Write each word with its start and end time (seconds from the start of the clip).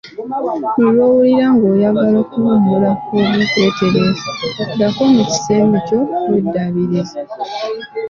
Buli 0.73 0.87
lw‘owulira 0.95 1.45
ng‘oyagala 1.57 2.17
okuwummulako 2.23 3.11
oba 3.23 3.29
okwetereza 3.45 4.29
ddako 4.71 5.01
mu 5.15 5.23
kisenge 5.29 5.77
kyo 5.87 5.99
weddabiriza. 6.29 7.19